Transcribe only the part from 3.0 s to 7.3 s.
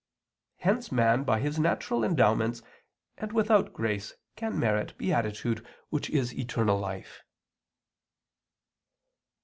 and without grace can merit beatitude which is eternal life.